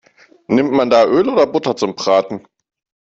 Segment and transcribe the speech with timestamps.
[0.47, 2.47] Nimmt man da Öl oder Butter zum Braten?